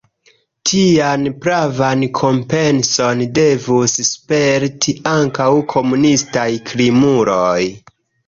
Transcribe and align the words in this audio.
Tian 0.67 1.25
pravan 1.41 2.05
kompenson 2.19 3.21
devus 3.39 3.93
sperti 4.13 4.95
ankaŭ 5.13 5.49
komunistaj 5.77 6.49
krimuloj. 6.71 7.63